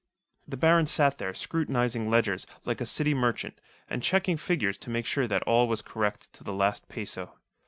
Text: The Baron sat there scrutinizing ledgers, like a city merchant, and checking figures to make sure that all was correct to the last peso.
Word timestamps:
The 0.47 0.57
Baron 0.57 0.87
sat 0.87 1.19
there 1.19 1.31
scrutinizing 1.31 2.09
ledgers, 2.09 2.47
like 2.65 2.81
a 2.81 2.87
city 2.87 3.13
merchant, 3.13 3.61
and 3.87 4.01
checking 4.01 4.35
figures 4.35 4.79
to 4.79 4.89
make 4.89 5.05
sure 5.05 5.27
that 5.27 5.43
all 5.43 5.67
was 5.67 5.83
correct 5.83 6.33
to 6.33 6.43
the 6.43 6.53
last 6.53 6.89
peso. 6.89 7.35